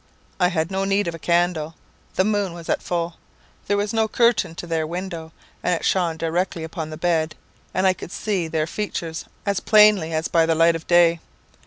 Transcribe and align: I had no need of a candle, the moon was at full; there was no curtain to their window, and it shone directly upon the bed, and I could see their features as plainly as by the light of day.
I 0.39 0.47
had 0.47 0.71
no 0.71 0.83
need 0.83 1.07
of 1.07 1.13
a 1.13 1.19
candle, 1.19 1.75
the 2.15 2.23
moon 2.23 2.53
was 2.55 2.69
at 2.69 2.81
full; 2.81 3.17
there 3.67 3.77
was 3.77 3.93
no 3.93 4.07
curtain 4.07 4.55
to 4.55 4.65
their 4.65 4.87
window, 4.87 5.31
and 5.61 5.75
it 5.75 5.85
shone 5.85 6.17
directly 6.17 6.63
upon 6.63 6.89
the 6.89 6.97
bed, 6.97 7.35
and 7.71 7.85
I 7.85 7.93
could 7.93 8.11
see 8.11 8.47
their 8.47 8.65
features 8.65 9.25
as 9.45 9.59
plainly 9.59 10.11
as 10.11 10.27
by 10.27 10.47
the 10.47 10.55
light 10.55 10.75
of 10.75 10.87
day. 10.87 11.19